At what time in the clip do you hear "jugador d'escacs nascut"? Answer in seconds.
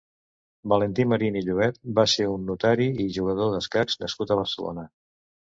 3.19-4.35